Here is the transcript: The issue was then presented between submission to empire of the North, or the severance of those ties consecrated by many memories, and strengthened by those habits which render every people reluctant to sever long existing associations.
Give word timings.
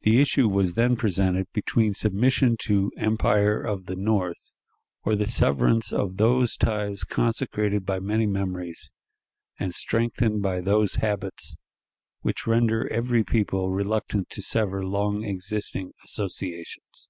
The 0.00 0.20
issue 0.20 0.48
was 0.48 0.74
then 0.74 0.96
presented 0.96 1.46
between 1.52 1.94
submission 1.94 2.56
to 2.62 2.90
empire 2.96 3.60
of 3.62 3.86
the 3.86 3.94
North, 3.94 4.56
or 5.04 5.14
the 5.14 5.28
severance 5.28 5.92
of 5.92 6.16
those 6.16 6.56
ties 6.56 7.04
consecrated 7.04 7.86
by 7.86 8.00
many 8.00 8.26
memories, 8.26 8.90
and 9.56 9.72
strengthened 9.72 10.42
by 10.42 10.60
those 10.62 10.96
habits 10.96 11.54
which 12.22 12.44
render 12.44 12.92
every 12.92 13.22
people 13.22 13.70
reluctant 13.70 14.30
to 14.30 14.42
sever 14.42 14.84
long 14.84 15.22
existing 15.22 15.92
associations. 16.04 17.08